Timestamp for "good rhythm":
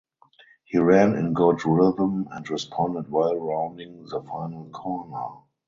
1.35-2.27